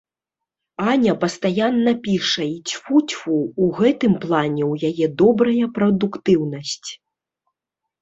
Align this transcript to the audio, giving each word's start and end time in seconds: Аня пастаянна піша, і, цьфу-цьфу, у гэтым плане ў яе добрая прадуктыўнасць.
Аня 0.91 1.13
пастаянна 1.23 1.93
піша, 2.07 2.43
і, 2.55 2.73
цьфу-цьфу, 2.73 3.37
у 3.67 3.69
гэтым 3.83 4.19
плане 4.27 4.63
ў 4.71 4.93
яе 4.93 5.05
добрая 5.23 5.65
прадуктыўнасць. 5.81 6.89